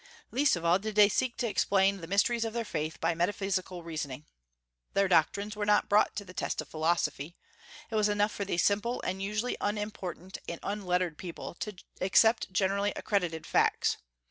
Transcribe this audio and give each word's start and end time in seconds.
Least 0.31 0.55
of 0.55 0.65
all 0.65 0.79
did 0.79 0.95
they 0.95 1.07
seek 1.09 1.37
to 1.37 1.47
explain 1.47 1.97
the 1.97 2.07
mysteries 2.07 2.43
of 2.43 2.53
their 2.53 2.65
faith 2.65 2.99
by 2.99 3.13
metaphysical 3.13 3.83
reasoning. 3.83 4.25
Their 4.93 5.07
doctrines 5.07 5.55
were 5.55 5.63
not 5.63 5.89
brought 5.89 6.15
to 6.15 6.25
the 6.25 6.33
test 6.33 6.59
of 6.59 6.67
philosophy. 6.69 7.35
It 7.91 7.95
was 7.95 8.09
enough 8.09 8.31
for 8.31 8.43
these 8.43 8.63
simple 8.63 8.99
and 9.03 9.21
usually 9.21 9.57
unimportant 9.61 10.39
and 10.49 10.59
unlettered 10.63 11.19
people 11.19 11.53
to 11.59 11.75
accept 12.01 12.51
generally 12.51 12.93
accredited 12.95 13.45
facts. 13.45 13.97